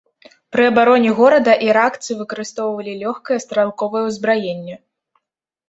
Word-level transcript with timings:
Пры 0.55 0.63
абароне 0.71 1.11
горада 1.19 1.53
іракцы 1.67 2.17
выкарыстоўвалі 2.23 2.97
лёгкае 3.03 3.39
стралковае 3.47 4.03
ўзбраенне. 4.09 4.83